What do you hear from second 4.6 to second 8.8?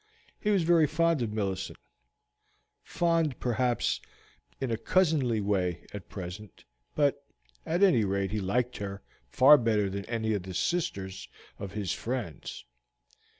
a cousinly way at present; but at any rate he liked